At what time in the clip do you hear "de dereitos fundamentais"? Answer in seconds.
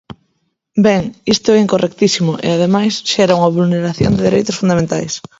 4.13-5.13